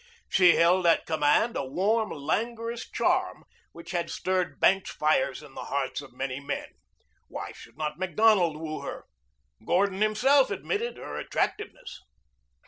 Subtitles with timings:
[0.29, 5.65] She held at command a warm, languorous charm which had stirred banked fires in the
[5.65, 6.69] hearts of many men.
[7.27, 9.05] Why should not Macdonald woo her?
[9.63, 12.01] Gordon himself admitted her attractiveness.